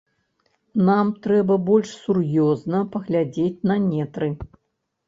[0.87, 4.37] Нам трэба больш сур'ёзна паглядзець на нетры.